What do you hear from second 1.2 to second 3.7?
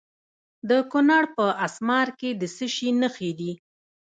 په اسمار کې د څه شي نښې دي؟